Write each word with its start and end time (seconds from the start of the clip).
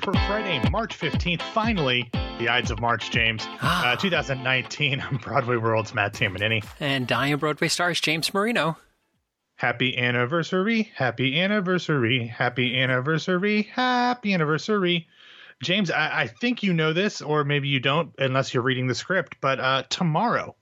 For 0.00 0.12
Friday, 0.14 0.60
March 0.70 0.98
15th. 0.98 1.42
Finally, 1.52 2.10
the 2.38 2.48
Ides 2.48 2.70
of 2.70 2.80
March, 2.80 3.10
James. 3.10 3.46
Uh, 3.62 3.94
2019, 3.96 5.00
I'm 5.00 5.16
Broadway 5.22 5.56
World's 5.56 5.94
Matt 5.94 6.14
Tamanini. 6.14 6.64
And 6.80 7.06
dying 7.06 7.36
Broadway 7.36 7.68
stars 7.68 8.00
James 8.00 8.32
Marino. 8.32 8.76
Happy 9.56 9.96
anniversary, 9.98 10.90
happy 10.96 11.38
anniversary, 11.40 12.26
happy 12.26 12.80
anniversary, 12.80 13.62
happy 13.62 14.32
anniversary. 14.34 15.06
James, 15.62 15.90
I, 15.90 16.22
I 16.22 16.26
think 16.26 16.62
you 16.62 16.72
know 16.72 16.92
this, 16.92 17.20
or 17.22 17.44
maybe 17.44 17.68
you 17.68 17.78
don't, 17.80 18.12
unless 18.18 18.52
you're 18.54 18.62
reading 18.64 18.86
the 18.88 18.94
script, 18.94 19.36
but 19.40 19.60
uh, 19.60 19.82
tomorrow 19.90 20.56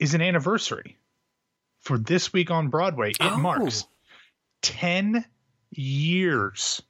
is 0.00 0.14
an 0.14 0.22
anniversary 0.22 0.96
for 1.80 1.98
this 1.98 2.32
week 2.32 2.50
on 2.50 2.68
Broadway. 2.68 3.10
It 3.10 3.16
Oh. 3.20 3.36
marks 3.38 3.86
10 4.62 5.24
years 5.70 6.82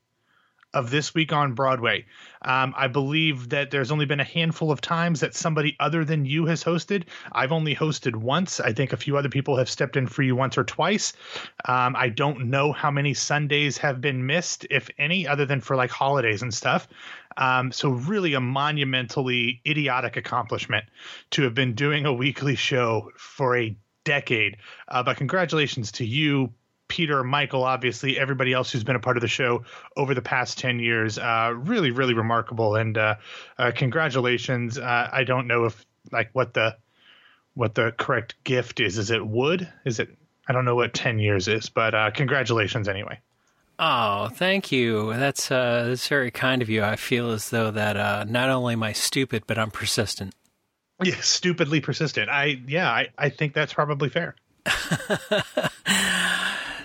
of 0.74 0.90
this 0.90 1.14
week 1.14 1.32
on 1.32 1.54
Broadway. 1.54 2.04
Um, 2.42 2.74
I 2.76 2.88
believe 2.88 3.48
that 3.48 3.70
there's 3.70 3.90
only 3.90 4.04
been 4.04 4.20
a 4.20 4.24
handful 4.24 4.70
of 4.70 4.80
times 4.80 5.20
that 5.20 5.34
somebody 5.34 5.76
other 5.80 6.04
than 6.04 6.26
you 6.26 6.44
has 6.46 6.62
hosted. 6.62 7.04
I've 7.32 7.52
only 7.52 7.74
hosted 7.74 8.16
once. 8.16 8.60
I 8.60 8.72
think 8.72 8.92
a 8.92 8.98
few 8.98 9.16
other 9.16 9.30
people 9.30 9.56
have 9.56 9.70
stepped 9.70 9.96
in 9.96 10.06
for 10.06 10.22
you 10.22 10.36
once 10.36 10.58
or 10.58 10.64
twice. 10.64 11.14
Um, 11.66 11.96
I 11.96 12.10
don't 12.10 12.46
know 12.46 12.72
how 12.72 12.90
many 12.90 13.14
Sundays 13.14 13.78
have 13.78 14.00
been 14.00 14.26
missed, 14.26 14.66
if 14.70 14.90
any, 14.98 15.26
other 15.26 15.46
than 15.46 15.60
for 15.60 15.76
like 15.76 15.90
holidays 15.90 16.42
and 16.42 16.52
stuff. 16.52 16.86
Um, 17.36 17.72
so, 17.72 17.90
really, 17.90 18.34
a 18.34 18.40
monumentally 18.40 19.60
idiotic 19.66 20.16
accomplishment 20.16 20.84
to 21.30 21.42
have 21.42 21.54
been 21.54 21.74
doing 21.74 22.06
a 22.06 22.12
weekly 22.12 22.54
show 22.54 23.10
for 23.16 23.56
a 23.56 23.76
decade. 24.04 24.58
Uh, 24.88 25.02
but 25.02 25.16
congratulations 25.16 25.92
to 25.92 26.04
you, 26.04 26.52
Peter, 26.94 27.24
Michael, 27.24 27.64
obviously, 27.64 28.16
everybody 28.16 28.52
else 28.52 28.70
who's 28.70 28.84
been 28.84 28.94
a 28.94 29.00
part 29.00 29.16
of 29.16 29.20
the 29.20 29.26
show 29.26 29.64
over 29.96 30.14
the 30.14 30.22
past 30.22 30.58
10 30.58 30.78
years. 30.78 31.18
Uh, 31.18 31.52
really, 31.56 31.90
really 31.90 32.14
remarkable. 32.14 32.76
And 32.76 32.96
uh, 32.96 33.16
uh, 33.58 33.72
congratulations. 33.74 34.78
Uh, 34.78 35.08
I 35.12 35.24
don't 35.24 35.48
know 35.48 35.64
if, 35.64 35.84
like, 36.12 36.30
what 36.34 36.54
the 36.54 36.76
what 37.54 37.74
the 37.74 37.92
correct 37.98 38.36
gift 38.44 38.78
is. 38.78 38.96
Is 38.96 39.10
it 39.10 39.26
wood? 39.26 39.68
Is 39.84 39.98
it? 39.98 40.16
I 40.46 40.52
don't 40.52 40.64
know 40.64 40.76
what 40.76 40.94
10 40.94 41.18
years 41.18 41.48
is, 41.48 41.68
but 41.68 41.96
uh, 41.96 42.12
congratulations 42.12 42.86
anyway. 42.86 43.18
Oh, 43.80 44.28
thank 44.28 44.70
you. 44.70 45.14
That's 45.14 45.50
uh, 45.50 45.86
that's 45.88 46.06
very 46.06 46.30
kind 46.30 46.62
of 46.62 46.70
you. 46.70 46.84
I 46.84 46.94
feel 46.94 47.32
as 47.32 47.50
though 47.50 47.72
that 47.72 47.96
uh, 47.96 48.24
not 48.28 48.50
only 48.50 48.74
am 48.74 48.84
I 48.84 48.92
stupid, 48.92 49.42
but 49.48 49.58
I'm 49.58 49.72
persistent. 49.72 50.32
Yeah, 51.02 51.16
stupidly 51.20 51.80
persistent. 51.80 52.30
I 52.30 52.62
yeah, 52.68 52.88
I, 52.88 53.08
I 53.18 53.30
think 53.30 53.52
that's 53.52 53.74
probably 53.74 54.10
fair. 54.10 54.36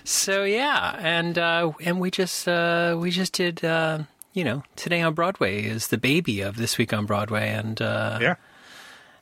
So 0.10 0.44
yeah, 0.44 0.96
and 1.00 1.38
uh, 1.38 1.72
and 1.82 2.00
we 2.00 2.10
just 2.10 2.48
uh, 2.48 2.98
we 3.00 3.12
just 3.12 3.32
did 3.34 3.64
uh, 3.64 4.00
you 4.34 4.44
know 4.44 4.64
today 4.76 5.02
on 5.04 5.14
Broadway 5.14 5.64
is 5.64 5.90
the 5.90 6.00
baby 6.00 6.42
of 6.42 6.58
this 6.58 6.80
week 6.80 6.94
on 6.94 7.06
Broadway, 7.06 7.50
and 7.50 7.80
uh, 7.80 8.18
Yeah. 8.20 8.36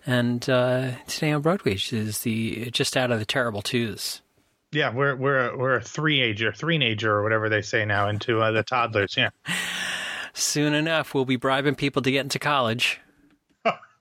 and 0.05 0.49
uh, 0.49 0.91
today 1.05 1.33
on 1.33 1.41
Broadway 1.41 1.73
is 1.73 2.19
the 2.21 2.71
just 2.71 2.95
out 2.95 3.11
of 3.11 3.19
the 3.19 3.25
terrible 3.25 3.61
twos. 3.61 4.21
Yeah, 4.71 4.93
we're 4.93 5.17
we're 5.17 5.49
a, 5.49 5.57
we're 5.57 5.75
a 5.75 5.81
three 5.81 6.21
ager, 6.21 6.53
three 6.53 6.81
ager, 6.81 7.11
or 7.11 7.21
whatever 7.23 7.49
they 7.49 7.61
say 7.61 7.83
now 7.83 8.07
into 8.07 8.41
uh, 8.41 8.51
the 8.51 8.63
toddlers. 8.63 9.15
Yeah. 9.17 9.31
Soon 10.33 10.73
enough, 10.73 11.13
we'll 11.13 11.25
be 11.25 11.35
bribing 11.35 11.75
people 11.75 12.01
to 12.01 12.11
get 12.11 12.21
into 12.21 12.39
college. 12.39 13.01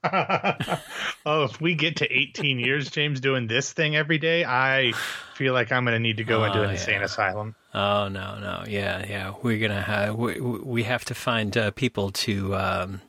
oh, 1.25 1.43
if 1.43 1.59
we 1.59 1.75
get 1.75 1.97
to 1.97 2.11
18 2.11 2.59
years, 2.59 2.89
James, 2.89 3.19
doing 3.19 3.47
this 3.47 3.73
thing 3.73 3.95
every 3.95 4.17
day, 4.17 4.45
I 4.45 4.93
feel 5.35 5.53
like 5.53 5.71
I'm 5.71 5.83
going 5.85 5.93
to 5.95 5.99
need 5.99 6.17
to 6.17 6.23
go 6.23 6.43
into 6.45 6.59
Oh, 6.59 6.63
an 6.63 6.71
insane 6.71 7.01
asylum. 7.01 7.55
Oh 7.73 8.07
no, 8.07 8.39
no, 8.39 8.63
yeah, 8.67 9.05
yeah. 9.07 9.33
We're 9.43 9.59
gonna 9.59 9.81
have 9.81 10.15
we, 10.15 10.39
we 10.39 10.83
have 10.83 11.05
to 11.05 11.13
find 11.13 11.55
uh, 11.55 11.69
people 11.71 12.09
to 12.11 12.55
um, 12.55 13.01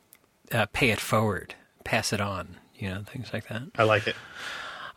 uh, 0.51 0.67
pay 0.73 0.91
it 0.91 0.99
forward, 0.99 1.55
pass 1.83 2.13
it 2.13 2.21
on, 2.21 2.57
you 2.75 2.89
know, 2.89 3.01
things 3.03 3.31
like 3.33 3.47
that. 3.47 3.63
I 3.77 3.83
like 3.83 4.07
it. 4.07 4.15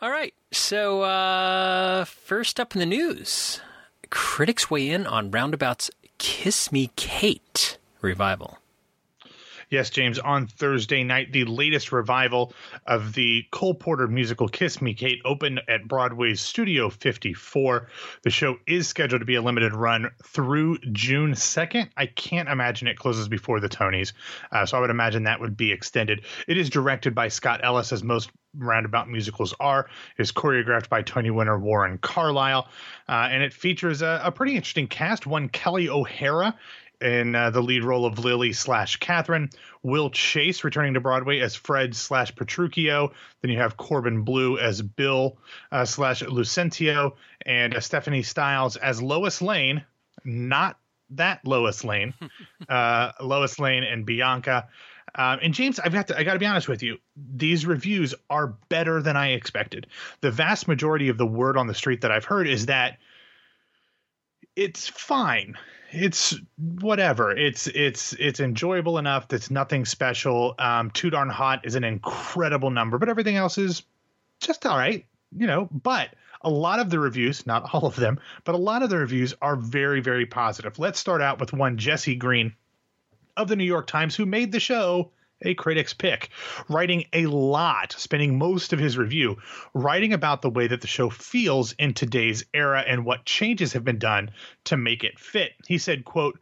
All 0.03 0.11
right. 0.11 0.35
So 0.51 1.03
uh, 1.03 2.05
first 2.05 2.61
up 2.61 2.75
in 2.75 2.81
the 2.81 2.87
news, 2.87 3.61
critics 4.11 4.71
weigh 4.71 4.91
in 4.91 5.07
on 5.07 5.31
Roundabout's 5.31 5.91
"Kiss 6.19 6.71
Me, 6.71 6.91
Kate" 6.97 7.79
revival. 8.03 8.59
Yes, 9.73 9.89
James, 9.89 10.19
on 10.19 10.49
Thursday 10.49 11.03
night, 11.03 11.33
the 11.33 11.47
latest 11.47 11.93
revival 11.93 12.53
of 12.87 13.15
the 13.15 13.47
Cole 13.53 13.73
Porter 13.73 14.07
musical 14.07 14.47
Kiss 14.47 14.83
Me 14.83 14.93
Kate 14.93 15.23
opened 15.25 15.63
at 15.67 15.89
Broadway's 15.89 16.43
Studio 16.43 16.91
54. 16.91 17.89
The 18.23 18.29
show 18.29 18.59
is 18.67 18.87
scheduled 18.87 19.23
to 19.23 19.25
be 19.25 19.37
a 19.37 19.41
limited 19.41 19.75
run 19.75 20.11
through 20.25 20.77
June 20.93 21.33
2nd. 21.33 21.89
I 21.97 22.05
can't 22.05 22.51
imagine 22.51 22.87
it 22.87 22.99
closes 22.99 23.29
before 23.29 23.61
the 23.61 23.69
Tonys, 23.71 24.13
uh, 24.53 24.67
so 24.67 24.77
I 24.77 24.81
would 24.83 24.91
imagine 24.91 25.23
that 25.23 25.41
would 25.41 25.57
be 25.57 25.73
extended. 25.73 26.27
It 26.47 26.59
is 26.59 26.69
directed 26.69 27.15
by 27.15 27.29
Scott 27.29 27.61
Ellis, 27.65 27.93
as 27.93 28.05
most 28.05 28.31
roundabout 28.55 29.09
musicals 29.09 29.55
are. 29.59 29.89
Is 30.19 30.33
choreographed 30.33 30.91
by 30.91 31.01
Tony 31.01 31.31
winner 31.31 31.59
Warren 31.59 31.97
Carlyle, 31.97 32.69
uh, 33.09 33.29
and 33.31 33.43
it 33.43 33.55
features 33.55 34.03
a, 34.03 34.21
a 34.23 34.33
pretty 34.33 34.55
interesting 34.55 34.87
cast. 34.87 35.27
One 35.27 35.49
Kelli 35.49 35.89
O'Hara 35.89 36.55
in 37.03 37.35
uh, 37.35 37.51
the 37.51 37.61
lead 37.61 37.85
role 37.85 38.07
of 38.07 38.19
Lily 38.19 38.53
slash 38.53 38.97
Catherine, 38.97 39.51
Will 39.83 40.11
Chase 40.11 40.65
returning 40.65 40.95
to 40.95 41.01
Broadway 41.01 41.41
as 41.41 41.55
Fred 41.55 41.95
slash 41.95 42.35
Petruchio. 42.35 43.13
Then 43.41 43.51
you 43.51 43.59
have 43.59 43.77
Corbin 43.77 44.23
Bleu 44.23 44.57
as 44.59 44.81
Bill 44.81 45.37
uh, 45.71 45.85
slash 45.85 46.23
Lucentio, 46.23 47.15
and 47.45 47.75
uh, 47.75 47.81
Stephanie 47.81 48.23
Styles 48.23 48.77
as 48.77 49.03
Lois 49.03 49.43
Lane, 49.43 49.85
not 50.25 50.79
that 51.11 51.45
Lois 51.45 51.85
Lane, 51.85 52.15
uh, 52.69 53.13
Lois 53.21 53.59
Lane 53.59 53.85
and 53.85 54.07
Bianca. 54.07 54.69
Um, 55.15 55.41
and 55.43 55.53
James, 55.53 55.79
I've 55.79 55.93
got 55.93 56.09
to, 56.09 56.19
I 56.19 56.23
got 56.23 56.35
to 56.35 56.39
be 56.39 56.47
honest 56.47 56.69
with 56.69 56.83
you. 56.83 56.99
These 57.17 57.67
reviews 57.67 58.15
are 58.31 58.47
better 58.69 59.03
than 59.03 59.17
I 59.17 59.33
expected. 59.33 59.89
The 60.21 60.31
vast 60.31 60.69
majority 60.69 61.09
of 61.09 61.19
the 61.19 61.27
word 61.27 61.59
on 61.59 61.67
the 61.67 61.75
street 61.75 62.03
that 62.03 62.11
I've 62.11 62.25
heard 62.25 62.49
is 62.49 62.67
that 62.67 62.99
it's 64.57 64.89
fine 64.89 65.59
it's 65.93 66.35
whatever. 66.57 67.37
It's 67.37 67.67
it's 67.67 68.15
it's 68.15 68.41
enjoyable 68.41 68.99
enough 68.99 69.29
that's 69.29 69.51
nothing 69.51 69.85
special. 69.85 70.55
Um 70.59 70.91
too 70.91 71.11
darn 71.11 71.29
hot 71.29 71.67
is 71.67 71.75
an 71.75 71.85
incredible 71.85 72.71
number 72.71 72.99
but 72.99 73.09
everything 73.09 73.37
else 73.37 73.59
is 73.59 73.83
just 74.41 74.67
all 74.67 74.77
right 74.77 75.07
you 75.37 75.47
know 75.47 75.69
but 75.71 76.15
a 76.41 76.51
lot 76.51 76.81
of 76.81 76.91
the 76.91 76.99
reviews 76.99 77.47
not 77.47 77.73
all 77.73 77.87
of 77.87 77.95
them 77.97 78.19
but 78.45 78.55
a 78.55 78.59
lot 78.59 78.83
of 78.83 78.91
the 78.91 78.97
reviews 78.97 79.35
are 79.41 79.57
very 79.57 80.01
very 80.01 80.27
positive. 80.27 80.79
Let's 80.79 80.99
start 80.99 81.23
out 81.23 81.39
with 81.39 81.53
one 81.53 81.77
jesse 81.77 82.17
green 82.17 82.55
of 83.37 83.49
the 83.49 83.57
new 83.57 83.65
york 83.65 83.87
times 83.87 84.17
who 84.17 84.27
made 84.27 84.53
the 84.53 84.61
show 84.61 85.11
a 85.45 85.55
critic's 85.55 85.95
pick, 85.95 86.31
writing 86.69 87.05
a 87.13 87.27
lot, 87.27 87.93
spending 87.93 88.39
most 88.39 88.73
of 88.73 88.79
his 88.79 88.97
review 88.97 89.37
writing 89.75 90.13
about 90.13 90.43
the 90.43 90.51
way 90.51 90.67
that 90.67 90.81
the 90.81 90.87
show 90.87 91.11
feels 91.11 91.73
in 91.73 91.95
today's 91.95 92.45
era 92.55 92.85
and 92.87 93.05
what 93.05 93.25
changes 93.25 93.73
have 93.73 93.85
been 93.85 93.99
done 93.99 94.31
to 94.65 94.77
make 94.77 95.05
it 95.05 95.19
fit. 95.19 95.53
He 95.67 95.79
said, 95.79 96.05
quote, 96.05 96.39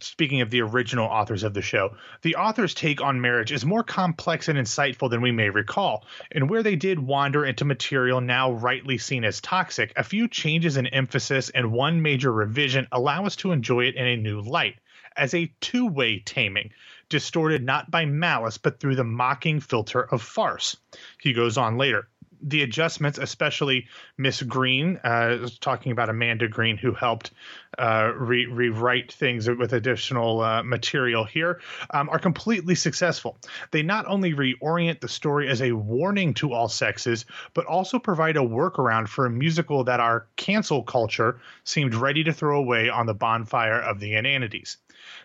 speaking 0.00 0.42
of 0.42 0.50
the 0.50 0.60
original 0.60 1.06
authors 1.06 1.42
of 1.42 1.54
the 1.54 1.62
show, 1.62 1.96
the 2.22 2.36
author's 2.36 2.74
take 2.74 3.00
on 3.00 3.20
marriage 3.20 3.52
is 3.52 3.64
more 3.64 3.82
complex 3.82 4.48
and 4.48 4.58
insightful 4.58 5.08
than 5.08 5.22
we 5.22 5.32
may 5.32 5.48
recall. 5.48 6.04
And 6.30 6.50
where 6.50 6.62
they 6.62 6.76
did 6.76 6.98
wander 6.98 7.46
into 7.46 7.64
material 7.64 8.20
now 8.20 8.52
rightly 8.52 8.98
seen 8.98 9.24
as 9.24 9.40
toxic, 9.40 9.92
a 9.96 10.04
few 10.04 10.28
changes 10.28 10.76
in 10.76 10.86
emphasis 10.86 11.50
and 11.50 11.72
one 11.72 12.02
major 12.02 12.30
revision 12.30 12.86
allow 12.92 13.24
us 13.24 13.36
to 13.36 13.52
enjoy 13.52 13.86
it 13.86 13.94
in 13.94 14.06
a 14.06 14.16
new 14.16 14.40
light 14.40 14.76
as 15.16 15.32
a 15.32 15.50
two 15.60 15.86
way 15.86 16.18
taming, 16.18 16.70
distorted 17.08 17.64
not 17.64 17.90
by 17.90 18.04
malice, 18.04 18.58
but 18.58 18.80
through 18.80 18.96
the 18.96 19.04
mocking 19.04 19.60
filter 19.60 20.02
of 20.02 20.22
farce. 20.22 20.76
He 21.20 21.32
goes 21.32 21.56
on 21.56 21.76
later. 21.76 22.08
The 22.42 22.62
adjustments, 22.62 23.18
especially 23.18 23.86
Miss 24.18 24.42
Green, 24.42 24.98
uh, 24.98 25.48
talking 25.60 25.90
about 25.90 26.10
Amanda 26.10 26.46
Green, 26.48 26.76
who 26.76 26.92
helped 26.92 27.30
uh, 27.78 28.12
re- 28.14 28.44
rewrite 28.46 29.10
things 29.10 29.48
with 29.48 29.72
additional 29.72 30.42
uh, 30.42 30.62
material 30.62 31.24
here, 31.24 31.60
um, 31.90 32.10
are 32.10 32.18
completely 32.18 32.74
successful. 32.74 33.38
They 33.70 33.82
not 33.82 34.06
only 34.06 34.34
reorient 34.34 35.00
the 35.00 35.08
story 35.08 35.48
as 35.48 35.62
a 35.62 35.72
warning 35.72 36.34
to 36.34 36.52
all 36.52 36.68
sexes, 36.68 37.24
but 37.54 37.64
also 37.64 37.98
provide 37.98 38.36
a 38.36 38.40
workaround 38.40 39.08
for 39.08 39.24
a 39.24 39.30
musical 39.30 39.84
that 39.84 40.00
our 40.00 40.26
cancel 40.36 40.82
culture 40.82 41.40
seemed 41.64 41.94
ready 41.94 42.22
to 42.24 42.34
throw 42.34 42.58
away 42.58 42.90
on 42.90 43.06
the 43.06 43.14
bonfire 43.14 43.80
of 43.80 43.98
the 43.98 44.14
inanities. 44.14 44.76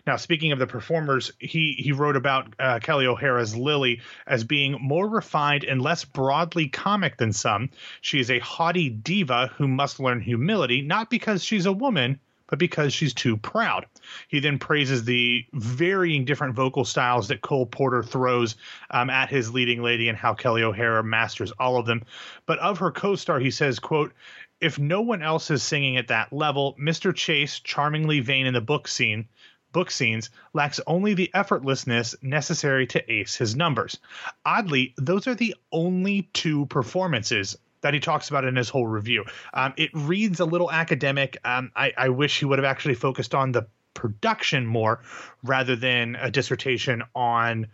Now, 0.06 0.16
speaking 0.16 0.52
of 0.52 0.58
the 0.58 0.66
performers, 0.66 1.32
he 1.38 1.74
he 1.78 1.92
wrote 1.92 2.16
about 2.16 2.54
uh, 2.58 2.78
Kelli 2.80 3.06
O'Hara's 3.06 3.56
Lily 3.56 4.00
as 4.26 4.44
being 4.44 4.78
more 4.80 5.08
refined 5.08 5.64
and 5.64 5.82
less 5.82 6.04
broadly 6.04 6.68
comic 6.68 7.16
than 7.16 7.32
some. 7.32 7.70
She 8.00 8.20
is 8.20 8.30
a 8.30 8.38
haughty 8.38 8.88
diva 8.88 9.52
who 9.56 9.68
must 9.68 10.00
learn 10.00 10.20
humility, 10.20 10.82
not 10.82 11.10
because 11.10 11.44
she's 11.44 11.66
a 11.66 11.72
woman, 11.72 12.20
but 12.52 12.58
because 12.58 12.92
she's 12.92 13.14
too 13.14 13.38
proud. 13.38 13.86
He 14.28 14.38
then 14.38 14.58
praises 14.58 15.04
the 15.04 15.46
varying 15.54 16.26
different 16.26 16.54
vocal 16.54 16.84
styles 16.84 17.28
that 17.28 17.40
Cole 17.40 17.64
Porter 17.64 18.02
throws 18.02 18.56
um, 18.90 19.08
at 19.08 19.30
his 19.30 19.54
leading 19.54 19.82
lady 19.82 20.10
and 20.10 20.18
how 20.18 20.34
Kelly 20.34 20.62
O'Hara 20.62 21.02
masters 21.02 21.50
all 21.52 21.78
of 21.78 21.86
them. 21.86 22.02
But 22.44 22.58
of 22.58 22.78
her 22.80 22.90
co-star, 22.90 23.38
he 23.40 23.50
says, 23.50 23.78
"quote." 23.78 24.12
If 24.60 24.78
no 24.78 25.00
one 25.00 25.22
else 25.22 25.50
is 25.50 25.60
singing 25.60 25.96
at 25.96 26.06
that 26.06 26.32
level, 26.32 26.76
Mr. 26.78 27.12
Chase, 27.12 27.58
charmingly 27.58 28.20
vain 28.20 28.46
in 28.46 28.54
the 28.54 28.60
book 28.60 28.86
scene, 28.86 29.26
book 29.72 29.90
scenes 29.90 30.30
lacks 30.52 30.80
only 30.86 31.14
the 31.14 31.30
effortlessness 31.34 32.14
necessary 32.22 32.86
to 32.88 33.12
ace 33.12 33.34
his 33.36 33.56
numbers. 33.56 33.98
Oddly, 34.44 34.94
those 34.98 35.26
are 35.26 35.34
the 35.34 35.54
only 35.72 36.28
two 36.32 36.66
performances 36.66 37.56
that 37.82 37.94
he 37.94 38.00
talks 38.00 38.28
about 38.28 38.44
in 38.44 38.56
his 38.56 38.68
whole 38.68 38.86
review. 38.86 39.24
Um, 39.52 39.74
it 39.76 39.90
reads 39.92 40.40
a 40.40 40.44
little 40.44 40.70
academic. 40.70 41.36
Um, 41.44 41.72
I, 41.74 41.92
I 41.96 42.08
wish 42.10 42.38
he 42.38 42.44
would 42.44 42.58
have 42.58 42.64
actually 42.64 42.94
focused 42.94 43.34
on 43.34 43.52
the 43.52 43.66
production 43.94 44.66
more 44.66 45.00
rather 45.42 45.76
than 45.76 46.16
a 46.16 46.30
dissertation 46.30 47.02
on 47.14 47.66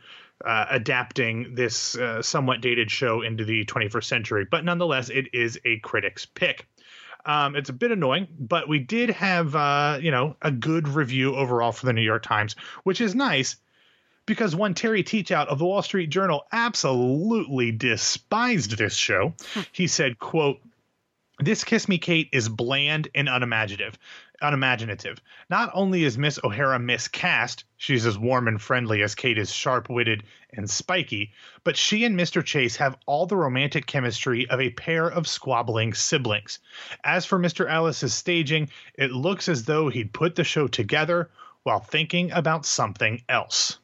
uh, 0.44 0.66
adapting 0.70 1.54
this 1.54 1.96
uh, 1.96 2.22
somewhat 2.22 2.60
dated 2.60 2.90
show 2.90 3.22
into 3.22 3.44
the 3.44 3.64
21st 3.64 4.04
century. 4.04 4.46
But 4.50 4.64
nonetheless, 4.64 5.10
it 5.10 5.28
is 5.32 5.58
a 5.64 5.78
critic's 5.78 6.26
pick. 6.26 6.66
Um, 7.28 7.56
it's 7.56 7.68
a 7.68 7.74
bit 7.74 7.92
annoying, 7.92 8.26
but 8.40 8.68
we 8.68 8.78
did 8.78 9.10
have, 9.10 9.54
uh, 9.54 9.98
you 10.00 10.10
know, 10.10 10.34
a 10.40 10.50
good 10.50 10.88
review 10.88 11.36
overall 11.36 11.72
for 11.72 11.84
the 11.84 11.92
New 11.92 12.02
York 12.02 12.22
Times, 12.22 12.56
which 12.84 13.02
is 13.02 13.14
nice 13.14 13.56
because 14.24 14.56
one 14.56 14.72
Terry 14.72 15.04
Teachout 15.04 15.46
of 15.48 15.58
the 15.58 15.66
Wall 15.66 15.82
Street 15.82 16.08
Journal 16.08 16.46
absolutely 16.52 17.70
despised 17.70 18.78
this 18.78 18.94
show. 18.94 19.34
he 19.72 19.86
said, 19.86 20.18
quote, 20.18 20.58
this 21.38 21.64
Kiss 21.64 21.86
Me 21.86 21.98
Kate 21.98 22.30
is 22.32 22.48
bland 22.48 23.08
and 23.14 23.28
unimaginative 23.28 23.98
unimaginative. 24.40 25.20
Not 25.50 25.70
only 25.74 26.04
is 26.04 26.18
Miss 26.18 26.38
O'Hara 26.42 26.78
miscast, 26.78 27.64
she's 27.76 28.06
as 28.06 28.18
warm 28.18 28.48
and 28.48 28.60
friendly 28.60 29.02
as 29.02 29.14
Kate 29.14 29.38
is 29.38 29.52
sharp 29.52 29.88
witted 29.88 30.22
and 30.52 30.68
spiky, 30.68 31.32
but 31.64 31.76
she 31.76 32.04
and 32.04 32.18
Mr. 32.18 32.44
Chase 32.44 32.76
have 32.76 32.96
all 33.06 33.26
the 33.26 33.36
romantic 33.36 33.86
chemistry 33.86 34.48
of 34.48 34.60
a 34.60 34.70
pair 34.70 35.08
of 35.08 35.26
squabbling 35.26 35.94
siblings. 35.94 36.58
As 37.04 37.26
for 37.26 37.38
Mr. 37.38 37.68
Ellis's 37.70 38.14
staging, 38.14 38.68
it 38.94 39.10
looks 39.10 39.48
as 39.48 39.64
though 39.64 39.88
he'd 39.88 40.12
put 40.12 40.34
the 40.34 40.44
show 40.44 40.68
together 40.68 41.30
while 41.62 41.80
thinking 41.80 42.30
about 42.32 42.64
something 42.64 43.22
else 43.28 43.78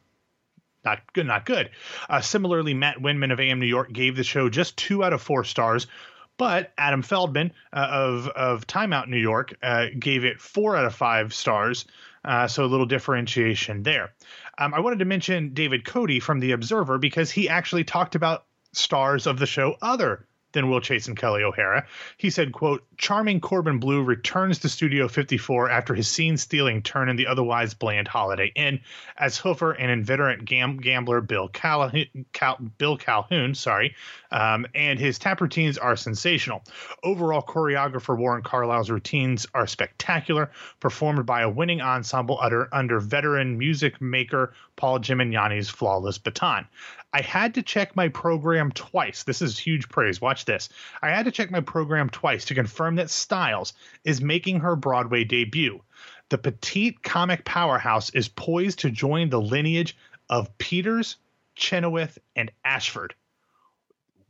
not 0.85 1.01
good, 1.13 1.27
not 1.27 1.47
good. 1.47 1.71
Uh, 2.09 2.21
similarly, 2.21 2.75
Matt 2.75 3.01
Windman 3.01 3.33
of 3.33 3.41
AM 3.41 3.59
New 3.59 3.67
York 3.67 3.93
gave 3.93 4.17
the 4.17 4.25
show 4.25 4.49
just 4.49 4.77
two 4.77 5.03
out 5.03 5.13
of 5.13 5.23
four 5.23 5.45
stars, 5.45 5.87
but 6.37 6.73
Adam 6.79 7.03
Feldman 7.03 7.53
uh, 7.73 7.89
of 7.91 8.29
of 8.29 8.67
Time 8.67 8.93
Out 8.93 9.09
New 9.09 9.19
York 9.19 9.55
uh, 9.63 9.87
gave 9.99 10.25
it 10.25 10.41
four 10.41 10.77
out 10.77 10.85
of 10.85 10.95
five 10.95 11.33
stars. 11.35 11.87
Uh, 12.25 12.49
so 12.49 12.65
a 12.65 12.67
little 12.67 12.87
differentiation 12.87 13.83
there. 13.83 14.15
Um, 14.57 14.73
I 14.73 14.81
wanted 14.81 15.01
to 15.01 15.05
mention 15.05 15.53
David 15.53 15.85
Cody 15.85 16.21
from 16.21 16.41
The 16.41 16.53
Observer 16.53 16.97
because 16.97 17.31
he 17.31 17.51
actually 17.51 17.85
talked 17.85 18.15
about 18.15 18.47
stars 18.73 19.27
of 19.27 19.39
the 19.39 19.47
show 19.47 19.77
other 19.83 20.27
than 20.55 20.71
Will 20.71 20.81
Chase 20.81 21.07
and 21.07 21.17
Kelli 21.17 21.43
O'Hara. 21.43 21.87
He 22.17 22.31
said, 22.31 22.53
quote, 22.53 22.83
charming 22.97 23.41
Corbin 23.41 23.79
Bleu 23.79 24.03
returns 24.03 24.61
to 24.61 24.69
Studio 24.69 25.09
54 25.09 25.69
after 25.69 25.95
his 25.95 26.09
scene-stealing 26.09 26.83
turn 26.83 27.09
in 27.09 27.17
the 27.17 27.27
otherwise 27.27 27.75
bland 27.75 28.09
Holiday 28.09 28.51
Inn 28.55 28.81
as 29.19 29.39
Hoofer 29.39 29.77
and 29.79 29.91
inveterate 29.91 30.45
gam- 30.45 30.79
gambler 30.79 31.21
Bill 31.21 31.49
Calhoun, 31.49 32.07
Cal- 32.33 32.59
Bill 32.79 32.97
Calhoun, 32.97 33.55
sorry, 33.55 33.95
um, 34.31 34.67
and 34.75 34.99
his 34.99 35.19
tap 35.19 35.41
routines 35.41 35.77
are 35.77 35.97
sensational. 35.97 36.65
Overall, 37.03 37.43
choreographer 37.43 38.17
Warren 38.17 38.43
Carlyle's 38.43 38.91
routines 38.91 39.47
are 39.55 39.67
spectacular, 39.67 40.51
performed 40.81 41.27
by 41.27 41.43
a 41.43 41.49
winning 41.49 41.81
ensemble 41.81 42.39
under, 42.41 42.69
under 42.73 43.01
veteran 43.01 43.59
music 43.59 44.01
maker 44.01 44.55
Paul 44.77 45.01
Gemignani's 45.01 45.69
flawless 45.69 46.19
baton. 46.19 46.67
I 47.15 47.23
had 47.23 47.55
to 47.55 47.63
check 47.63 47.95
my 47.95 48.09
program 48.09 48.73
twice. 48.73 49.23
This 49.23 49.41
is 49.41 49.57
huge 49.57 49.89
praise. 49.89 50.21
Watch 50.21 50.47
this. 50.47 50.69
I 51.01 51.11
had 51.11 51.27
to 51.27 51.31
check 51.31 51.49
my 51.49 51.61
program 51.61 52.11
twice 52.11 52.47
to 52.47 52.57
confirm 52.57 52.97
that 52.97 53.09
Styles 53.09 53.73
is 54.03 54.21
making 54.21 54.61
her 54.61 54.75
Broadway 54.75 55.23
debut. 55.23 55.81
The 56.31 56.39
petite 56.39 57.05
comic 57.05 57.45
powerhouse 57.45 58.11
is 58.11 58.27
poised 58.27 58.81
to 58.81 58.91
join 58.91 59.31
the 59.31 59.41
lineage 59.41 59.97
of 60.29 60.59
Peters, 60.59 61.17
Chenoweth, 61.55 62.19
and 62.35 62.51
Ashford. 62.65 63.15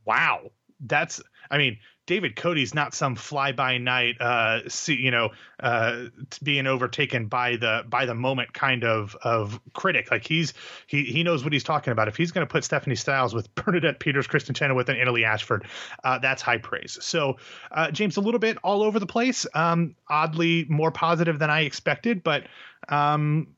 Wow. 0.05 0.51
That's, 0.79 1.23
I 1.49 1.57
mean, 1.57 1.79
David 2.05 2.35
Cody's 2.35 2.73
not 2.73 2.93
some 2.93 3.15
fly 3.15 3.51
by 3.51 3.77
night, 3.77 4.15
uh, 4.19 4.59
you 4.87 5.11
know, 5.11 5.29
uh, 5.59 6.05
being 6.43 6.67
overtaken 6.67 7.27
by 7.27 7.55
the 7.55 7.83
by 7.87 8.05
the 8.05 8.13
moment 8.13 8.53
kind 8.53 8.83
of 8.83 9.15
of 9.23 9.59
critic. 9.73 10.11
Like 10.11 10.25
he's 10.25 10.53
he 10.87 11.03
he 11.03 11.23
knows 11.23 11.43
what 11.43 11.51
he's 11.51 11.63
talking 11.63 11.91
about. 11.91 12.07
If 12.07 12.15
he's 12.15 12.31
going 12.31 12.45
to 12.45 12.51
put 12.51 12.63
Stephanie 12.63 12.95
Styles 12.95 13.33
with 13.33 13.53
Bernadette 13.55 13.99
Peters, 13.99 14.27
Kristin 14.27 14.55
Chenoweth, 14.55 14.89
and 14.89 14.97
Annaleigh 14.97 15.25
Ashford, 15.25 15.65
uh, 16.03 16.19
that's 16.19 16.41
high 16.41 16.59
praise. 16.59 16.97
So 17.01 17.37
uh, 17.71 17.91
James, 17.91 18.17
a 18.17 18.21
little 18.21 18.39
bit 18.39 18.57
all 18.63 18.83
over 18.83 18.99
the 18.99 19.07
place. 19.07 19.45
Um, 19.53 19.95
oddly 20.07 20.65
more 20.69 20.91
positive 20.91 21.39
than 21.39 21.49
I 21.49 21.61
expected, 21.61 22.23
but 22.23 22.43
um, 22.89 23.54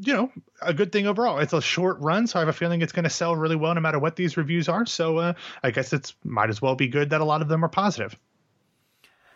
you 0.00 0.12
know, 0.14 0.32
a 0.62 0.72
good 0.72 0.92
thing 0.92 1.06
overall. 1.06 1.38
It's 1.38 1.52
a 1.52 1.60
short 1.60 1.98
run, 2.00 2.26
so 2.26 2.38
I 2.38 2.40
have 2.40 2.48
a 2.48 2.52
feeling 2.52 2.82
it's 2.82 2.92
going 2.92 3.04
to 3.04 3.10
sell 3.10 3.34
really 3.36 3.56
well 3.56 3.74
no 3.74 3.80
matter 3.80 3.98
what 3.98 4.16
these 4.16 4.36
reviews 4.36 4.68
are. 4.68 4.86
So 4.86 5.18
uh, 5.18 5.32
I 5.62 5.70
guess 5.70 5.92
it's 5.92 6.14
might 6.24 6.50
as 6.50 6.62
well 6.62 6.74
be 6.74 6.88
good 6.88 7.10
that 7.10 7.20
a 7.20 7.24
lot 7.24 7.42
of 7.42 7.48
them 7.48 7.64
are 7.64 7.68
positive. 7.68 8.16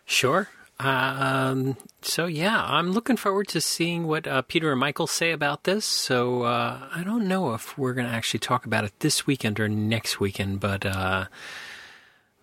Sure. 0.05 0.49
Um, 0.79 1.77
so 2.01 2.25
yeah, 2.25 2.63
I'm 2.63 2.91
looking 2.91 3.15
forward 3.15 3.47
to 3.49 3.61
seeing 3.61 4.07
what 4.07 4.27
uh, 4.27 4.41
Peter 4.41 4.71
and 4.71 4.79
Michael 4.79 5.07
say 5.07 5.31
about 5.31 5.63
this. 5.63 5.85
So 5.85 6.43
uh, 6.43 6.89
I 6.93 7.03
don't 7.03 7.27
know 7.27 7.53
if 7.53 7.77
we're 7.77 7.93
going 7.93 8.07
to 8.07 8.13
actually 8.13 8.41
talk 8.41 8.65
about 8.65 8.83
it 8.83 8.99
this 8.99 9.25
weekend 9.25 9.59
or 9.59 9.69
next 9.69 10.19
weekend, 10.19 10.59
but 10.59 10.85
uh, 10.85 11.25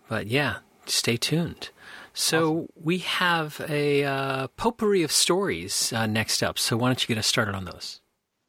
but 0.09 0.27
yeah, 0.27 0.59
stay 0.87 1.17
tuned. 1.17 1.71
So 2.15 2.53
awesome. 2.53 2.69
we 2.83 2.99
have 2.99 3.61
a 3.69 4.05
uh, 4.05 4.47
potpourri 4.49 5.03
of 5.03 5.13
stories 5.13 5.93
uh, 5.93 6.07
next 6.07 6.43
up. 6.43 6.59
So 6.59 6.77
why 6.77 6.89
don't 6.89 7.03
you 7.03 7.09
get 7.09 7.19
us 7.19 7.27
started 7.27 7.55
on 7.55 7.65
those? 7.65 8.02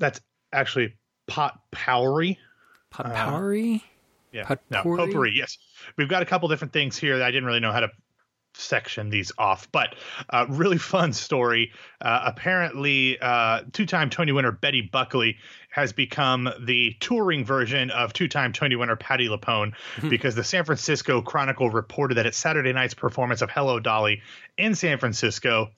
That's 0.03 0.19
actually 0.51 0.97
pot 1.27 1.57
powery. 1.71 2.37
Pot 2.89 3.13
powery. 3.13 3.75
Uh, 3.75 3.87
yeah, 4.33 4.43
Potpourri? 4.43 4.97
no 4.97 5.05
potpourri. 5.05 5.31
Yes, 5.33 5.57
we've 5.97 6.09
got 6.09 6.23
a 6.23 6.25
couple 6.25 6.49
different 6.49 6.73
things 6.73 6.97
here 6.97 7.19
that 7.19 7.25
I 7.25 7.31
didn't 7.31 7.45
really 7.45 7.61
know 7.61 7.71
how 7.71 7.79
to 7.79 7.89
section 8.53 9.09
these 9.09 9.31
off. 9.37 9.71
But 9.71 9.95
uh, 10.29 10.45
really 10.49 10.77
fun 10.77 11.13
story. 11.13 11.71
Uh, 12.01 12.23
apparently, 12.25 13.17
uh, 13.21 13.61
two-time 13.71 14.09
Tony 14.09 14.33
winner 14.33 14.51
Betty 14.51 14.81
Buckley 14.81 15.37
has 15.69 15.93
become 15.93 16.49
the 16.59 16.97
touring 16.99 17.45
version 17.45 17.89
of 17.91 18.11
two-time 18.11 18.51
Tony 18.51 18.75
winner 18.75 18.97
Patti 18.97 19.29
LuPone 19.29 19.71
mm-hmm. 19.71 20.09
because 20.09 20.35
the 20.35 20.43
San 20.43 20.65
Francisco 20.65 21.21
Chronicle 21.21 21.69
reported 21.69 22.15
that 22.15 22.25
at 22.25 22.35
Saturday 22.35 22.73
night's 22.73 22.93
performance 22.93 23.41
of 23.41 23.49
Hello 23.49 23.79
Dolly 23.79 24.21
in 24.57 24.75
San 24.75 24.97
Francisco, 24.97 25.69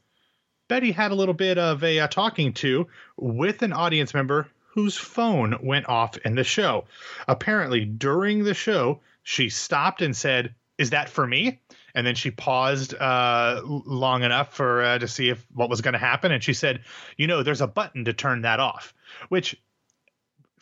Betty 0.67 0.91
had 0.91 1.12
a 1.12 1.15
little 1.15 1.33
bit 1.33 1.57
of 1.57 1.83
a, 1.83 2.00
a 2.00 2.07
talking 2.07 2.53
to 2.53 2.88
with 3.17 3.62
an 3.62 3.73
audience 3.73 4.13
member 4.13 4.48
whose 4.67 4.98
phone 4.98 5.57
went 5.62 5.88
off 5.88 6.17
in 6.17 6.36
the 6.36 6.43
show. 6.43 6.86
Apparently, 7.27 7.86
during 7.86 8.43
the 8.43 8.53
show, 8.53 9.00
she 9.24 9.50
stopped 9.50 10.01
and 10.01 10.15
said, 10.15 10.53
"Is 10.77 10.89
that 10.89 11.10
for 11.10 11.25
me?" 11.25 11.60
and 11.95 12.05
then 12.05 12.13
she 12.15 12.29
paused 12.29 12.93
uh, 12.93 13.62
long 13.63 14.24
enough 14.24 14.53
for 14.53 14.84
uh, 14.84 15.00
to 15.00 15.07
see 15.07 15.29
if 15.29 15.45
what 15.53 15.69
was 15.69 15.81
going 15.81 15.93
to 15.93 15.98
happen, 16.00 16.31
and 16.31 16.43
she 16.43 16.53
said, 16.53 16.81
"You 17.17 17.25
know, 17.25 17.41
there's 17.41 17.62
a 17.62 17.67
button 17.67 18.05
to 18.05 18.13
turn 18.13 18.41
that 18.41 18.60
off," 18.60 18.93
which 19.29 19.55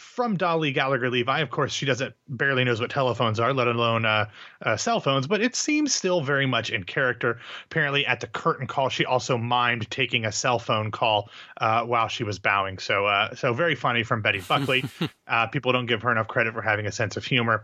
from 0.03 0.37
Dolly 0.37 0.71
Gallagher 0.71 1.09
Levi. 1.09 1.39
Of 1.39 1.49
course, 1.49 1.71
she 1.71 1.85
doesn't 1.85 2.13
barely 2.27 2.63
knows 2.63 2.79
what 2.79 2.91
telephones 2.91 3.39
are, 3.39 3.53
let 3.53 3.67
alone 3.67 4.05
uh, 4.05 4.29
uh, 4.61 4.77
cell 4.77 4.99
phones. 4.99 5.25
But 5.27 5.41
it 5.41 5.55
seems 5.55 5.93
still 5.93 6.21
very 6.21 6.45
much 6.45 6.69
in 6.69 6.83
character. 6.83 7.39
Apparently, 7.65 8.05
at 8.05 8.19
the 8.19 8.27
curtain 8.27 8.67
call, 8.67 8.89
she 8.89 9.05
also 9.05 9.37
mimed 9.37 9.89
taking 9.89 10.25
a 10.25 10.31
cell 10.31 10.59
phone 10.59 10.91
call 10.91 11.29
uh, 11.57 11.83
while 11.83 12.09
she 12.09 12.23
was 12.23 12.37
bowing. 12.37 12.77
So, 12.77 13.05
uh, 13.05 13.33
so 13.35 13.53
very 13.53 13.75
funny 13.75 14.03
from 14.03 14.21
Betty 14.21 14.41
Buckley. 14.41 14.83
Uh, 15.25 15.47
people 15.47 15.71
don't 15.71 15.85
give 15.85 16.01
her 16.01 16.11
enough 16.11 16.27
credit 16.27 16.53
for 16.53 16.61
having 16.61 16.85
a 16.85 16.91
sense 16.91 17.15
of 17.15 17.23
humor. 17.23 17.63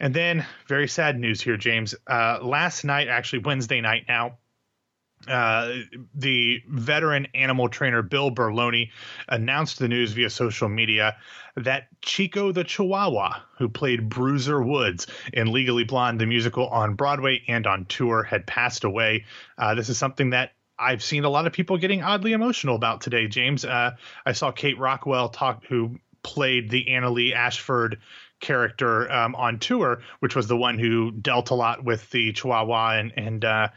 And 0.00 0.12
then, 0.12 0.44
very 0.66 0.88
sad 0.88 1.18
news 1.18 1.40
here, 1.40 1.56
James. 1.56 1.94
Uh, 2.06 2.40
last 2.42 2.84
night, 2.84 3.06
actually 3.06 3.38
Wednesday 3.38 3.80
night 3.80 4.06
now 4.08 4.38
uh, 5.28 5.72
the 6.14 6.62
veteran 6.68 7.26
animal 7.34 7.68
trainer 7.68 8.02
Bill 8.02 8.30
Berloni 8.30 8.90
announced 9.28 9.78
the 9.78 9.88
news 9.88 10.12
via 10.12 10.30
social 10.30 10.68
media 10.68 11.16
that 11.56 11.88
Chico 12.02 12.52
the 12.52 12.64
Chihuahua, 12.64 13.40
who 13.58 13.68
played 13.68 14.08
Bruiser 14.08 14.62
Woods 14.62 15.06
in 15.32 15.52
Legally 15.52 15.84
Blonde, 15.84 16.20
the 16.20 16.26
musical 16.26 16.68
on 16.68 16.94
Broadway 16.94 17.42
and 17.48 17.66
on 17.66 17.86
tour, 17.86 18.22
had 18.22 18.46
passed 18.46 18.84
away. 18.84 19.24
Uh, 19.58 19.74
this 19.74 19.88
is 19.88 19.98
something 19.98 20.30
that 20.30 20.52
I've 20.78 21.02
seen 21.02 21.24
a 21.24 21.30
lot 21.30 21.46
of 21.46 21.52
people 21.52 21.78
getting 21.78 22.02
oddly 22.02 22.32
emotional 22.32 22.76
about 22.76 23.00
today, 23.00 23.26
James. 23.26 23.64
Uh, 23.64 23.92
I 24.26 24.32
saw 24.32 24.52
Kate 24.52 24.78
Rockwell 24.78 25.30
talk, 25.30 25.64
who 25.64 25.98
played 26.22 26.68
the 26.70 26.84
Annaleigh 26.84 27.34
Ashford 27.34 27.98
character 28.40 29.10
um, 29.10 29.34
on 29.34 29.58
tour, 29.58 30.02
which 30.20 30.36
was 30.36 30.46
the 30.46 30.56
one 30.56 30.78
who 30.78 31.10
dealt 31.10 31.50
a 31.50 31.54
lot 31.54 31.82
with 31.82 32.10
the 32.10 32.32
Chihuahua 32.32 32.98
and 32.98 33.12
and 33.16 33.44
uh, 33.44 33.68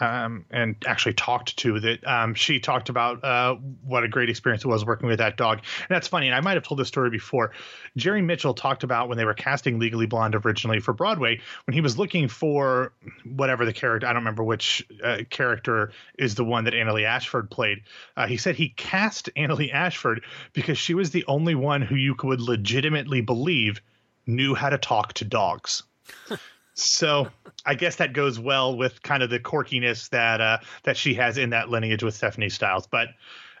um, 0.00 0.44
and 0.50 0.76
actually 0.86 1.14
talked 1.14 1.56
to 1.58 1.80
that 1.80 2.06
um, 2.06 2.34
she 2.34 2.60
talked 2.60 2.88
about 2.88 3.22
uh, 3.24 3.54
what 3.84 4.04
a 4.04 4.08
great 4.08 4.30
experience 4.30 4.64
it 4.64 4.68
was 4.68 4.84
working 4.84 5.08
with 5.08 5.18
that 5.18 5.36
dog. 5.36 5.58
And 5.58 5.88
that's 5.88 6.08
funny. 6.08 6.26
And 6.26 6.34
I 6.34 6.40
might 6.40 6.54
have 6.54 6.62
told 6.62 6.80
this 6.80 6.88
story 6.88 7.10
before. 7.10 7.52
Jerry 7.96 8.22
Mitchell 8.22 8.54
talked 8.54 8.84
about 8.84 9.08
when 9.08 9.18
they 9.18 9.24
were 9.24 9.34
casting 9.34 9.78
Legally 9.78 10.06
Blonde 10.06 10.34
originally 10.34 10.80
for 10.80 10.92
Broadway, 10.92 11.40
when 11.66 11.74
he 11.74 11.80
was 11.80 11.98
looking 11.98 12.28
for 12.28 12.92
whatever 13.24 13.64
the 13.64 13.72
character, 13.72 14.06
I 14.06 14.12
don't 14.12 14.22
remember 14.22 14.44
which 14.44 14.86
uh, 15.02 15.18
character 15.30 15.92
is 16.18 16.34
the 16.34 16.44
one 16.44 16.64
that 16.64 16.74
Annaleigh 16.74 17.04
Ashford 17.04 17.50
played. 17.50 17.82
Uh, 18.16 18.26
he 18.26 18.36
said 18.36 18.54
he 18.54 18.70
cast 18.70 19.30
Annaleigh 19.36 19.72
Ashford 19.72 20.24
because 20.52 20.78
she 20.78 20.94
was 20.94 21.10
the 21.10 21.24
only 21.26 21.54
one 21.54 21.82
who 21.82 21.96
you 21.96 22.14
could 22.14 22.40
legitimately 22.40 23.20
believe 23.20 23.82
knew 24.26 24.54
how 24.54 24.70
to 24.70 24.78
talk 24.78 25.12
to 25.14 25.24
dogs. 25.24 25.82
So 26.74 27.28
I 27.66 27.74
guess 27.74 27.96
that 27.96 28.12
goes 28.12 28.38
well 28.38 28.76
with 28.76 29.02
kind 29.02 29.22
of 29.22 29.30
the 29.30 29.38
quirkiness 29.38 30.08
that 30.10 30.40
uh, 30.40 30.58
that 30.84 30.96
she 30.96 31.14
has 31.14 31.38
in 31.38 31.50
that 31.50 31.68
lineage 31.68 32.02
with 32.02 32.14
Stephanie 32.14 32.48
Styles. 32.48 32.86
But 32.86 33.08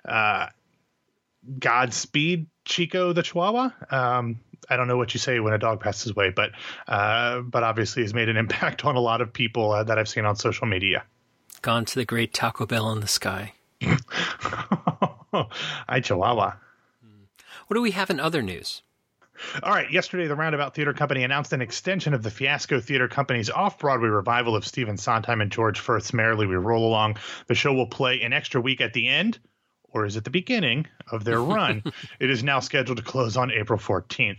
uh, 0.04 0.46
Godspeed, 1.58 2.46
Chico 2.64 3.12
the 3.12 3.22
Chihuahua. 3.22 3.70
Um, 3.90 4.40
I 4.70 4.76
don't 4.76 4.88
know 4.88 4.96
what 4.96 5.12
you 5.12 5.20
say 5.20 5.40
when 5.40 5.52
a 5.52 5.58
dog 5.58 5.80
passes 5.80 6.12
away, 6.12 6.30
but 6.30 6.52
uh, 6.88 7.40
but 7.40 7.62
obviously 7.62 8.02
has 8.02 8.14
made 8.14 8.28
an 8.28 8.36
impact 8.38 8.84
on 8.84 8.96
a 8.96 9.00
lot 9.00 9.20
of 9.20 9.32
people 9.32 9.72
uh, 9.72 9.84
that 9.84 9.98
I've 9.98 10.08
seen 10.08 10.24
on 10.24 10.36
social 10.36 10.66
media. 10.66 11.04
Gone 11.60 11.84
to 11.84 11.94
the 11.94 12.04
great 12.04 12.32
Taco 12.34 12.66
Bell 12.66 12.90
in 12.92 13.00
the 13.00 13.06
sky. 13.06 13.54
I 15.88 16.00
Chihuahua. 16.00 16.54
What 17.66 17.74
do 17.74 17.82
we 17.82 17.92
have 17.92 18.10
in 18.10 18.20
other 18.20 18.42
news? 18.42 18.82
All 19.62 19.72
right. 19.72 19.90
Yesterday, 19.90 20.26
the 20.26 20.36
Roundabout 20.36 20.74
Theater 20.74 20.92
Company 20.92 21.24
announced 21.24 21.52
an 21.52 21.62
extension 21.62 22.14
of 22.14 22.22
the 22.22 22.30
Fiasco 22.30 22.80
Theater 22.80 23.08
Company's 23.08 23.50
off 23.50 23.78
Broadway 23.78 24.08
revival 24.08 24.56
of 24.56 24.66
Stephen 24.66 24.96
Sondheim 24.96 25.40
and 25.40 25.50
George 25.50 25.80
Furth's 25.80 26.12
Merrily 26.12 26.46
We 26.46 26.56
Roll 26.56 26.86
Along. 26.86 27.16
The 27.46 27.54
show 27.54 27.72
will 27.72 27.86
play 27.86 28.22
an 28.22 28.32
extra 28.32 28.60
week 28.60 28.80
at 28.80 28.92
the 28.92 29.08
end, 29.08 29.38
or 29.92 30.06
is 30.06 30.16
it 30.16 30.24
the 30.24 30.30
beginning 30.30 30.86
of 31.10 31.24
their 31.24 31.42
run? 31.42 31.82
it 32.18 32.30
is 32.30 32.42
now 32.42 32.60
scheduled 32.60 32.98
to 32.98 33.04
close 33.04 33.36
on 33.36 33.50
April 33.50 33.78
14th. 33.78 34.38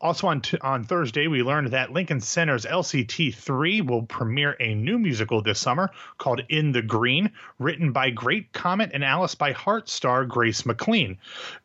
Also 0.00 0.26
on 0.26 0.42
t- 0.42 0.58
on 0.60 0.84
Thursday, 0.84 1.26
we 1.26 1.42
learned 1.42 1.68
that 1.68 1.90
Lincoln 1.90 2.20
Center's 2.20 2.66
LCT 2.66 3.34
3 3.34 3.80
will 3.80 4.02
premiere 4.02 4.56
a 4.60 4.74
new 4.74 4.98
musical 4.98 5.40
this 5.40 5.58
summer 5.58 5.90
called 6.18 6.42
In 6.50 6.72
the 6.72 6.82
Green, 6.82 7.30
written 7.58 7.90
by 7.92 8.10
Great 8.10 8.52
Comet 8.52 8.90
and 8.92 9.02
Alice 9.02 9.34
by 9.34 9.52
Heart 9.52 9.88
star 9.88 10.26
Grace 10.26 10.66
McLean. 10.66 11.16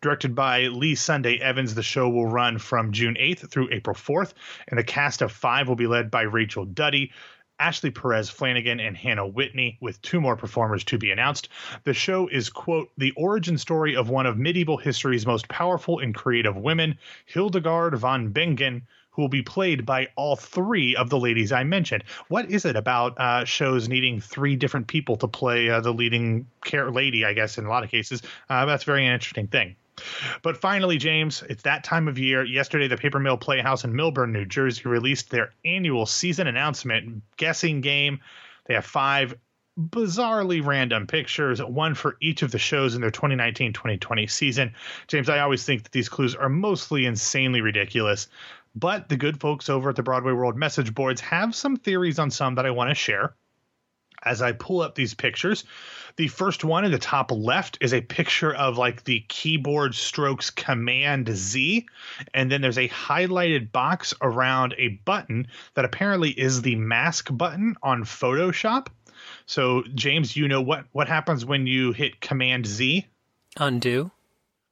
Directed 0.01 0.33
by 0.33 0.67
Lee 0.67 0.95
Sunday 0.95 1.39
Evans, 1.39 1.75
the 1.75 1.83
show 1.83 2.09
will 2.09 2.27
run 2.27 2.57
from 2.57 2.93
June 2.93 3.17
8th 3.19 3.49
through 3.49 3.69
April 3.71 3.95
4th, 3.95 4.33
and 4.69 4.79
the 4.79 4.83
cast 4.83 5.21
of 5.21 5.31
five 5.31 5.67
will 5.67 5.75
be 5.75 5.87
led 5.87 6.09
by 6.09 6.21
Rachel 6.21 6.63
Duddy, 6.65 7.11
Ashley 7.59 7.91
Perez 7.91 8.29
Flanagan 8.29 8.79
and 8.79 8.95
Hannah 8.95 9.27
Whitney, 9.27 9.77
with 9.81 10.01
two 10.01 10.21
more 10.21 10.35
performers 10.35 10.83
to 10.85 10.97
be 10.97 11.11
announced. 11.11 11.49
The 11.83 11.93
show 11.93 12.27
is, 12.27 12.49
quote, 12.49 12.89
the 12.97 13.11
origin 13.11 13.57
story 13.57 13.95
of 13.95 14.09
one 14.09 14.25
of 14.25 14.37
medieval 14.37 14.77
history's 14.77 15.25
most 15.25 15.47
powerful 15.49 15.99
and 15.99 16.15
creative 16.15 16.55
women, 16.55 16.97
Hildegard 17.25 17.95
von 17.95 18.29
Bingen, 18.29 18.83
who 19.11 19.23
will 19.23 19.29
be 19.29 19.41
played 19.41 19.85
by 19.85 20.07
all 20.15 20.35
three 20.37 20.95
of 20.95 21.09
the 21.09 21.19
ladies 21.19 21.51
I 21.51 21.63
mentioned. 21.65 22.03
What 22.29 22.49
is 22.49 22.63
it 22.63 22.77
about 22.77 23.19
uh, 23.19 23.43
shows 23.43 23.89
needing 23.89 24.21
three 24.21 24.55
different 24.55 24.87
people 24.87 25.17
to 25.17 25.27
play 25.27 25.69
uh, 25.69 25.81
the 25.81 25.93
leading 25.93 26.47
care 26.63 26.89
lady, 26.89 27.25
I 27.25 27.33
guess, 27.33 27.57
in 27.57 27.65
a 27.65 27.69
lot 27.69 27.83
of 27.83 27.91
cases? 27.91 28.21
Uh, 28.49 28.65
that's 28.65 28.83
a 28.83 28.85
very 28.85 29.05
interesting 29.05 29.47
thing. 29.47 29.75
But 30.41 30.57
finally, 30.57 30.97
James, 30.97 31.43
it's 31.49 31.63
that 31.63 31.83
time 31.83 32.07
of 32.07 32.17
year. 32.17 32.43
Yesterday, 32.43 32.87
the 32.87 32.97
Paper 32.97 33.19
Mill 33.19 33.37
Playhouse 33.37 33.83
in 33.83 33.93
Millburn, 33.93 34.31
New 34.31 34.45
Jersey, 34.45 34.83
released 34.87 35.29
their 35.29 35.51
annual 35.65 36.05
season 36.05 36.47
announcement 36.47 37.23
guessing 37.37 37.81
game. 37.81 38.19
They 38.65 38.73
have 38.73 38.85
five 38.85 39.35
bizarrely 39.79 40.65
random 40.65 41.07
pictures, 41.07 41.63
one 41.63 41.95
for 41.95 42.17
each 42.19 42.41
of 42.41 42.51
the 42.51 42.59
shows 42.59 42.95
in 42.95 43.01
their 43.01 43.11
2019 43.11 43.73
2020 43.73 44.27
season. 44.27 44.73
James, 45.07 45.29
I 45.29 45.39
always 45.39 45.63
think 45.63 45.83
that 45.83 45.91
these 45.91 46.09
clues 46.09 46.35
are 46.35 46.49
mostly 46.49 47.05
insanely 47.05 47.61
ridiculous, 47.61 48.27
but 48.75 49.09
the 49.09 49.17
good 49.17 49.39
folks 49.39 49.69
over 49.69 49.89
at 49.89 49.95
the 49.95 50.03
Broadway 50.03 50.33
World 50.33 50.57
message 50.57 50.93
boards 50.93 51.21
have 51.21 51.55
some 51.55 51.77
theories 51.77 52.19
on 52.19 52.29
some 52.29 52.55
that 52.55 52.65
I 52.65 52.71
want 52.71 52.89
to 52.89 52.95
share 52.95 53.33
as 54.23 54.41
I 54.41 54.51
pull 54.51 54.81
up 54.81 54.95
these 54.95 55.13
pictures. 55.13 55.63
The 56.15 56.27
first 56.27 56.63
one 56.63 56.85
in 56.85 56.91
the 56.91 56.99
top 56.99 57.31
left 57.31 57.77
is 57.81 57.93
a 57.93 58.01
picture 58.01 58.53
of 58.53 58.77
like 58.77 59.03
the 59.03 59.21
keyboard 59.27 59.95
strokes 59.95 60.49
Command 60.49 61.29
Z, 61.29 61.85
and 62.33 62.51
then 62.51 62.61
there's 62.61 62.77
a 62.77 62.89
highlighted 62.89 63.71
box 63.71 64.13
around 64.21 64.75
a 64.77 64.89
button 65.05 65.47
that 65.75 65.85
apparently 65.85 66.31
is 66.31 66.61
the 66.61 66.75
mask 66.75 67.29
button 67.31 67.75
on 67.81 68.03
Photoshop. 68.03 68.87
So, 69.45 69.83
James, 69.95 70.35
you 70.35 70.47
know 70.47 70.61
what 70.61 70.85
what 70.91 71.07
happens 71.07 71.45
when 71.45 71.67
you 71.67 71.91
hit 71.91 72.21
Command 72.21 72.65
Z? 72.65 73.05
Undo. 73.57 74.11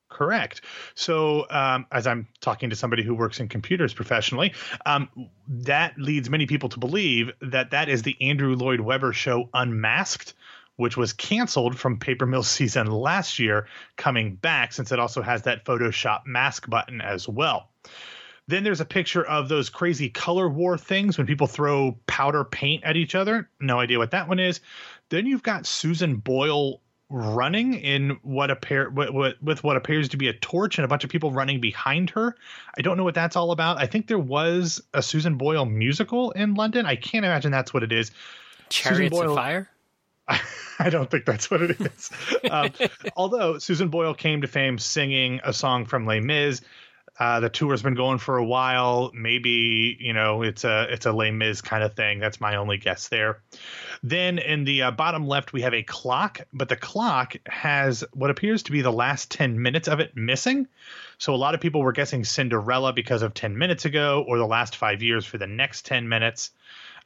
Correct. 0.10 0.62
So, 0.96 1.46
um, 1.50 1.86
as 1.92 2.08
I'm 2.08 2.28
talking 2.40 2.70
to 2.70 2.76
somebody 2.76 3.04
who 3.04 3.14
works 3.14 3.40
in 3.40 3.50
computers 3.50 3.94
professionally, 3.94 4.54
um, 4.86 5.10
that 5.48 5.98
leads 5.98 6.30
many 6.30 6.46
people 6.46 6.70
to 6.70 6.80
believe 6.80 7.32
that 7.42 7.72
that 7.72 7.90
is 7.90 8.04
the 8.04 8.16
Andrew 8.22 8.56
Lloyd 8.56 8.80
Webber 8.80 9.12
show 9.12 9.50
Unmasked, 9.54 10.34
which 10.78 10.96
was 10.96 11.12
canceled 11.12 11.78
from 11.78 12.00
Paper 12.00 12.26
Mill 12.26 12.44
season 12.58 12.88
last 12.88 13.38
year, 13.38 13.68
coming 13.98 14.36
back 14.36 14.72
since 14.72 14.92
it 14.92 15.00
also 15.00 15.22
has 15.22 15.44
that 15.44 15.66
Photoshop 15.66 16.22
mask 16.26 16.70
button 16.70 17.02
as 17.02 17.28
well. 17.28 17.70
Then 18.48 18.64
there's 18.64 18.80
a 18.80 18.86
picture 18.86 19.26
of 19.26 19.50
those 19.50 19.70
crazy 19.70 20.10
color 20.10 20.48
war 20.48 20.78
things 20.78 21.18
when 21.18 21.28
people 21.28 21.48
throw 21.48 21.98
powder 22.08 22.46
paint 22.46 22.86
at 22.86 22.96
each 22.96 23.14
other. 23.14 23.50
No 23.60 23.78
idea 23.80 23.98
what 23.98 24.12
that 24.12 24.30
one 24.30 24.40
is. 24.40 24.62
Then 25.10 25.26
you've 25.26 25.44
got 25.44 25.66
Susan 25.66 26.16
Boyle 26.16 26.80
running 27.10 27.76
in 27.76 28.18
what 28.24 28.52
appear 28.52 28.90
what, 28.90 29.14
what, 29.14 29.42
with 29.42 29.64
what 29.64 29.78
appears 29.78 30.10
to 30.10 30.18
be 30.18 30.28
a 30.28 30.34
torch 30.34 30.78
and 30.78 30.86
a 30.86 30.88
bunch 30.88 31.04
of 31.04 31.10
people 31.10 31.32
running 31.32 31.62
behind 31.62 32.10
her. 32.10 32.36
I 32.78 32.82
don't 32.82 32.98
know 32.98 33.04
what 33.04 33.16
that's 33.16 33.36
all 33.36 33.52
about. 33.52 33.78
I 33.78 33.86
think 33.86 34.08
there 34.08 34.20
was 34.20 34.82
a 34.94 35.02
Susan 35.02 35.38
Boyle 35.38 35.66
musical 35.66 36.32
in 36.32 36.56
London. 36.56 36.86
I 36.86 36.96
can't 36.96 37.26
imagine 37.26 37.52
that's 37.52 37.74
what 37.74 37.84
it 37.84 37.92
is. 37.92 38.12
Chariots 38.70 39.16
Boyle, 39.16 39.32
of 39.32 39.36
Fire. 39.36 39.70
I 40.80 40.90
don't 40.90 41.10
think 41.10 41.26
that's 41.26 41.50
what 41.50 41.62
it 41.62 41.80
is. 41.80 42.12
um, 42.52 42.72
although 43.16 43.58
Susan 43.58 43.88
Boyle 43.90 44.14
came 44.14 44.42
to 44.42 44.48
fame 44.48 44.78
singing 44.78 45.40
a 45.44 45.54
song 45.54 45.86
from 45.86 46.06
Les 46.06 46.20
Mis, 46.20 46.62
uh, 47.20 47.40
the 47.40 47.50
tour's 47.50 47.82
been 47.82 47.96
going 47.96 48.18
for 48.18 48.38
a 48.38 48.46
while. 48.46 49.12
Maybe 49.14 49.98
you 50.00 50.14
know 50.14 50.44
it's 50.44 50.64
a 50.64 50.88
it's 50.90 51.06
a 51.06 51.12
Les 51.12 51.32
Mis 51.32 51.62
kind 51.62 51.84
of 51.84 51.96
thing. 51.96 52.20
That's 52.20 52.40
my 52.40 52.56
only 52.56 52.78
guess 52.78 53.08
there. 53.08 53.42
Then 54.04 54.38
in 54.38 54.64
the 54.64 54.84
uh, 54.84 54.92
bottom 54.92 55.28
left 55.28 55.54
we 55.54 55.62
have 55.62 55.74
a 55.74 55.84
clock, 55.84 56.42
but 56.54 56.70
the 56.70 56.76
clock 56.76 57.36
has 57.48 58.04
what 58.14 58.30
appears 58.30 58.64
to 58.64 58.72
be 58.72 58.82
the 58.82 58.92
last 58.92 59.32
ten 59.32 59.62
minutes 59.62 59.88
of 59.88 60.00
it 60.00 60.16
missing. 60.16 60.68
So 61.18 61.34
a 61.34 61.38
lot 61.38 61.56
of 61.56 61.62
people 61.62 61.82
were 61.82 61.94
guessing 61.94 62.24
Cinderella 62.24 62.94
because 62.94 63.24
of 63.24 63.34
ten 63.34 63.58
minutes 63.58 63.86
ago, 63.86 64.24
or 64.28 64.38
the 64.38 64.46
last 64.46 64.76
five 64.76 65.02
years 65.02 65.26
for 65.26 65.38
the 65.38 65.48
next 65.48 65.86
ten 65.86 66.08
minutes. 66.08 66.52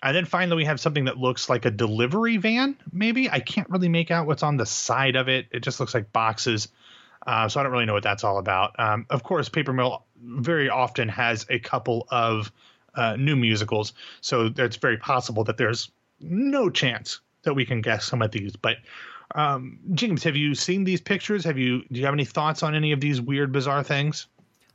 And 0.04 0.16
then 0.16 0.26
finally, 0.26 0.58
we 0.58 0.66
have 0.66 0.80
something 0.80 1.06
that 1.06 1.18
looks 1.18 1.48
like 1.48 1.66
a 1.66 1.72
delivery 1.72 2.38
van, 2.38 2.76
maybe. 2.92 3.30
I 3.30 3.40
can't 3.40 3.70
really 3.70 3.88
make 3.88 4.10
out 4.10 4.26
what's 4.26 4.42
on 4.42 4.58
the 4.58 4.66
side 4.66 5.16
of 5.16 5.30
it. 5.30 5.46
It 5.52 5.60
just 5.60 5.80
looks 5.80 5.94
like 5.94 6.12
boxes. 6.12 6.70
Uh, 7.26 7.48
so 7.48 7.60
I 7.60 7.64
don't 7.64 7.72
really 7.72 7.86
know 7.86 7.94
what 7.94 8.04
that's 8.04 8.24
all 8.24 8.38
about. 8.38 8.80
Um, 8.80 9.06
of 9.10 9.24
course, 9.24 9.50
Paper 9.50 9.74
Mill 9.74 10.04
very 10.24 10.70
often 10.70 11.08
has 11.10 11.46
a 11.50 11.60
couple 11.60 12.08
of 12.10 12.52
uh, 12.96 13.16
new 13.16 13.36
musicals, 13.36 13.94
so 14.22 14.52
it's 14.58 14.78
very 14.78 14.98
possible 14.98 15.44
that 15.46 15.58
there's 15.58 15.92
no 16.20 16.70
chance 16.70 17.20
that 17.44 17.54
we 17.54 17.66
can 17.66 17.82
guess 17.82 18.06
some 18.06 18.22
of 18.22 18.32
these. 18.32 18.56
But 18.56 18.78
um, 19.36 19.80
James, 19.94 20.24
have 20.24 20.36
you 20.36 20.56
seen 20.56 20.84
these 20.84 21.02
pictures? 21.02 21.44
Have 21.44 21.58
you? 21.58 21.84
Do 21.92 22.00
you 22.00 22.06
have 22.06 22.14
any 22.14 22.26
thoughts 22.26 22.64
on 22.64 22.76
any 22.76 22.92
of 22.92 23.00
these 23.00 23.22
weird, 23.22 23.52
bizarre 23.52 23.84
things? 23.84 24.28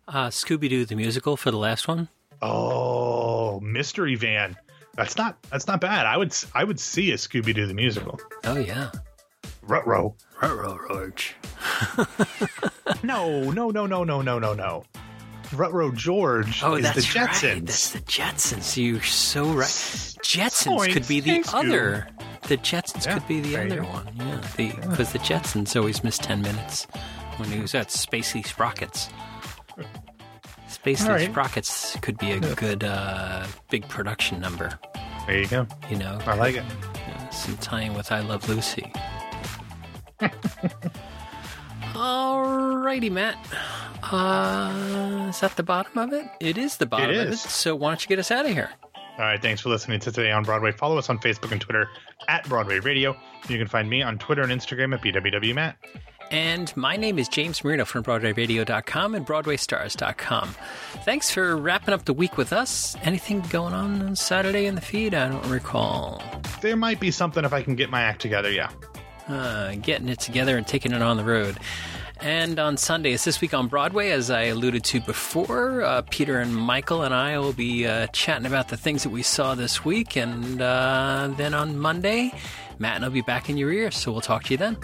Uh, 0.08 0.28
Scooby 0.28 0.68
Doo 0.68 0.84
the 0.84 0.94
musical 0.94 1.36
for 1.36 1.50
the 1.50 1.58
last 1.58 1.88
one. 1.88 2.08
Oh, 2.42 3.60
Mystery 3.60 4.14
Van. 4.14 4.56
That's 4.94 5.16
not 5.16 5.36
that's 5.50 5.66
not 5.66 5.80
bad. 5.80 6.06
I 6.06 6.16
would 6.16 6.34
I 6.54 6.64
would 6.64 6.80
see 6.80 7.10
a 7.12 7.16
Scooby 7.16 7.54
Doo 7.54 7.66
the 7.66 7.74
musical. 7.74 8.18
Oh 8.44 8.56
yeah. 8.56 8.90
Rutro. 9.62 10.14
Rutro 10.40 10.78
George. 10.88 11.34
no, 13.02 13.50
no, 13.50 13.70
no, 13.70 13.86
no, 13.86 14.04
no, 14.04 14.22
no, 14.22 14.38
no, 14.38 14.54
no. 14.54 14.84
Rutro 15.52 15.92
George 15.92 16.62
oh, 16.62 16.74
is 16.74 16.82
that's 16.82 16.96
the 16.96 17.02
Jetsons. 17.02 17.52
Right. 17.52 17.66
That's 17.66 17.90
the 17.90 18.00
Jetsons. 18.00 18.76
You're 18.76 19.02
so 19.02 19.44
right. 19.44 19.66
Jetsons 19.66 20.66
Point. 20.66 20.92
could 20.92 21.08
be 21.08 21.20
the 21.20 21.30
Thanks, 21.30 21.54
other. 21.54 22.08
The 22.48 22.56
Jetsons 22.56 23.06
yeah, 23.06 23.14
could 23.14 23.28
be 23.28 23.40
the 23.40 23.56
other 23.56 23.82
one. 23.82 24.08
Yeah, 24.16 24.40
because 24.56 25.12
the, 25.12 25.18
the, 25.18 25.24
Jetsons 25.24 25.76
always 25.76 26.02
miss 26.02 26.18
ten 26.18 26.42
minutes 26.42 26.86
when 27.36 27.50
he 27.50 27.60
was 27.60 27.74
at 27.74 27.88
Spacely 27.88 28.44
Sprockets. 28.46 29.08
Spacey 30.68 31.08
right. 31.08 31.30
Sprockets 31.30 31.96
could 32.00 32.18
be 32.18 32.32
a 32.32 32.40
good 32.54 32.84
uh, 32.84 33.46
big 33.70 33.88
production 33.88 34.40
number. 34.40 34.78
There 35.26 35.38
you 35.38 35.46
go. 35.48 35.66
You 35.90 35.96
know, 35.96 36.18
I 36.26 36.34
like 36.34 36.56
it. 36.56 36.64
Yeah, 36.94 37.28
some 37.30 37.56
tying 37.58 37.94
with 37.94 38.12
I 38.12 38.20
Love 38.20 38.48
Lucy. 38.48 38.92
Alrighty, 41.96 43.10
Matt. 43.10 43.38
Uh, 44.02 45.26
is 45.30 45.40
that 45.40 45.56
the 45.56 45.62
bottom 45.62 45.98
of 45.98 46.12
it? 46.12 46.26
It 46.40 46.58
is 46.58 46.76
the 46.76 46.86
bottom 46.86 47.10
it 47.10 47.26
of 47.26 47.32
it. 47.32 47.36
So 47.38 47.74
why 47.74 47.90
don't 47.90 48.02
you 48.02 48.08
get 48.08 48.18
us 48.18 48.30
out 48.30 48.44
of 48.44 48.52
here? 48.52 48.70
All 49.18 49.24
right, 49.24 49.40
thanks 49.40 49.62
for 49.62 49.70
listening 49.70 49.98
to 50.00 50.12
Today 50.12 50.30
on 50.30 50.42
Broadway. 50.42 50.72
Follow 50.72 50.98
us 50.98 51.08
on 51.08 51.18
Facebook 51.18 51.50
and 51.50 51.60
Twitter 51.60 51.88
at 52.28 52.46
Broadway 52.48 52.80
Radio. 52.80 53.16
You 53.48 53.56
can 53.56 53.66
find 53.66 53.88
me 53.88 54.02
on 54.02 54.18
Twitter 54.18 54.42
and 54.42 54.52
Instagram 54.52 54.92
at 54.94 55.02
BWWMatt. 55.02 55.74
And 56.30 56.76
my 56.76 56.96
name 56.96 57.18
is 57.18 57.28
James 57.28 57.64
Marino 57.64 57.84
from 57.84 58.02
BroadwayRadio.com 58.02 59.14
and 59.14 59.26
BroadwayStars.com. 59.26 60.54
Thanks 61.04 61.30
for 61.30 61.56
wrapping 61.56 61.94
up 61.94 62.04
the 62.04 62.12
week 62.12 62.36
with 62.36 62.52
us. 62.52 62.96
Anything 63.02 63.40
going 63.48 63.72
on 63.72 64.02
on 64.02 64.16
Saturday 64.16 64.66
in 64.66 64.74
the 64.74 64.80
feed? 64.80 65.14
I 65.14 65.28
don't 65.28 65.46
recall. 65.48 66.22
There 66.60 66.76
might 66.76 67.00
be 67.00 67.10
something 67.10 67.44
if 67.44 67.52
I 67.52 67.62
can 67.62 67.74
get 67.76 67.90
my 67.90 68.02
act 68.02 68.20
together, 68.20 68.50
yeah. 68.50 68.70
Uh, 69.28 69.74
getting 69.76 70.08
it 70.08 70.20
together 70.20 70.56
and 70.56 70.66
taking 70.66 70.92
it 70.92 71.02
on 71.02 71.16
the 71.16 71.24
road. 71.24 71.56
And 72.20 72.58
on 72.58 72.76
Sundays, 72.76 73.24
this 73.24 73.40
week 73.40 73.52
on 73.52 73.66
Broadway, 73.66 74.10
as 74.10 74.30
I 74.30 74.44
alluded 74.44 74.84
to 74.84 75.00
before, 75.00 75.82
uh, 75.82 76.02
Peter 76.08 76.38
and 76.38 76.54
Michael 76.54 77.02
and 77.02 77.12
I 77.12 77.38
will 77.38 77.52
be 77.52 77.86
uh, 77.86 78.06
chatting 78.08 78.46
about 78.46 78.68
the 78.68 78.76
things 78.76 79.02
that 79.02 79.10
we 79.10 79.22
saw 79.22 79.54
this 79.54 79.84
week. 79.84 80.16
And 80.16 80.62
uh, 80.62 81.30
then 81.36 81.54
on 81.54 81.76
Monday, 81.76 82.32
Matt 82.78 82.96
and 82.96 83.04
I'll 83.04 83.10
be 83.10 83.20
back 83.20 83.50
in 83.50 83.56
your 83.56 83.72
ear. 83.72 83.90
So 83.90 84.12
we'll 84.12 84.22
talk 84.22 84.44
to 84.44 84.52
you 84.52 84.58
then. 84.58 84.76